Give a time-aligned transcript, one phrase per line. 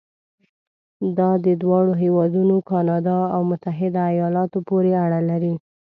[1.17, 5.55] دا د دواړو هېوادونو کانادا او متحده ایالاتو پورې اړه لري.